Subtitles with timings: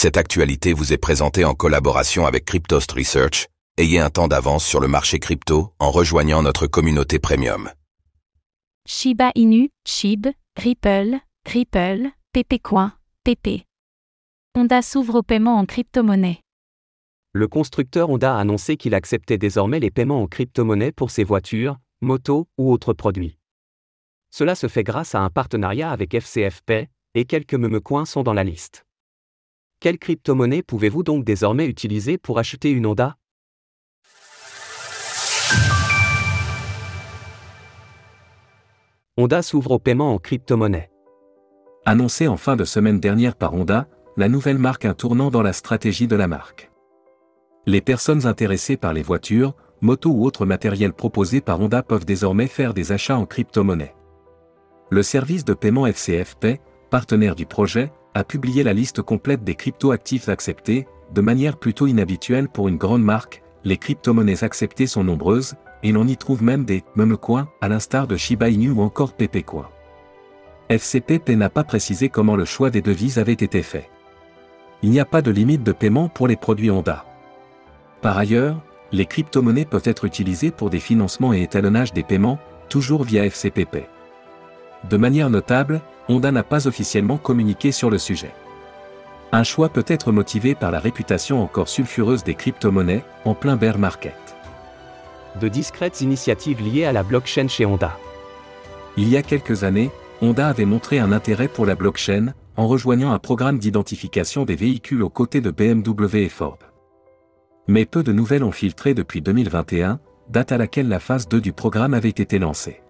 [0.00, 3.48] Cette actualité vous est présentée en collaboration avec Cryptost Research.
[3.78, 7.72] Ayez un temps d'avance sur le marché crypto en rejoignant notre communauté premium.
[8.86, 12.92] Shiba Inu, SHIB, Ripple, Ripple, Pepecoin,
[13.24, 13.64] PP.
[14.54, 16.42] Honda s'ouvre au paiement en crypto-monnaie.
[17.32, 21.76] Le constructeur Honda a annoncé qu'il acceptait désormais les paiements en crypto-monnaie pour ses voitures,
[22.02, 23.36] motos ou autres produits.
[24.30, 28.34] Cela se fait grâce à un partenariat avec FCF Pay, et quelques memecoins sont dans
[28.34, 28.84] la liste.
[29.80, 33.16] Quelle crypto-monnaie pouvez-vous donc désormais utiliser pour acheter une Honda?
[39.16, 40.90] Honda s'ouvre au paiement en crypto-monnaie.
[41.84, 43.86] Annoncé en fin de semaine dernière par Honda,
[44.16, 46.72] la nouvelle marque un tournant dans la stratégie de la marque.
[47.64, 52.48] Les personnes intéressées par les voitures, motos ou autres matériels proposés par Honda peuvent désormais
[52.48, 53.94] faire des achats en crypto-monnaie.
[54.90, 56.60] Le service de paiement FCF Pay,
[56.90, 62.48] partenaire du projet, a publié la liste complète des crypto-actifs acceptés, de manière plutôt inhabituelle
[62.48, 66.84] pour une grande marque, les crypto-monnaies acceptées sont nombreuses, et l'on y trouve même des
[66.96, 69.68] memecoins, à l'instar de Shiba Inu ou encore Pepecoin.
[70.68, 73.88] FCPP n'a pas précisé comment le choix des devises avait été fait.
[74.82, 77.04] Il n'y a pas de limite de paiement pour les produits Honda.
[78.02, 78.60] Par ailleurs,
[78.92, 83.88] les crypto-monnaies peuvent être utilisées pour des financements et étalonnage des paiements, toujours via FCPP.
[84.88, 88.32] De manière notable, Honda n'a pas officiellement communiqué sur le sujet.
[89.30, 93.78] Un choix peut être motivé par la réputation encore sulfureuse des crypto-monnaies, en plein bear
[93.78, 94.16] market.
[95.40, 97.96] De discrètes initiatives liées à la blockchain chez Honda.
[98.96, 99.90] Il y a quelques années,
[100.22, 105.02] Honda avait montré un intérêt pour la blockchain, en rejoignant un programme d'identification des véhicules
[105.02, 106.58] aux côtés de BMW et Ford.
[107.68, 110.00] Mais peu de nouvelles ont filtré depuis 2021,
[110.30, 112.82] date à laquelle la phase 2 du programme avait été lancée.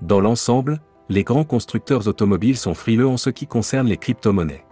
[0.00, 4.64] Dans l'ensemble, les grands constructeurs automobiles sont frileux en ce qui concerne les crypto-monnaies.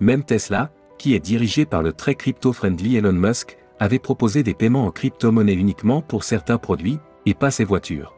[0.00, 4.86] Même Tesla, qui est dirigé par le très crypto-friendly Elon Musk, avait proposé des paiements
[4.86, 8.14] en crypto-monnaie uniquement pour certains produits, et pas ses voitures.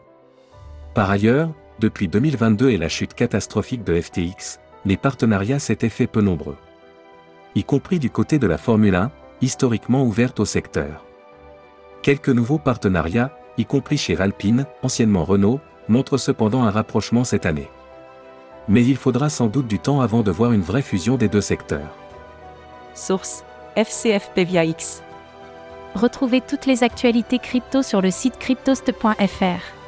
[0.95, 6.21] Par ailleurs, depuis 2022 et la chute catastrophique de FTX, les partenariats s'étaient fait peu
[6.21, 6.57] nombreux.
[7.55, 11.05] Y compris du côté de la Formule 1, historiquement ouverte au secteur.
[12.03, 17.71] Quelques nouveaux partenariats, y compris chez Alpine, anciennement Renault, montre cependant un rapprochement cette année.
[18.69, 21.41] Mais il faudra sans doute du temps avant de voir une vraie fusion des deux
[21.41, 21.95] secteurs.
[22.95, 23.45] Source
[23.77, 24.63] FCFP via.
[25.95, 29.84] Retrouvez toutes les actualités crypto sur le site cryptost.fr.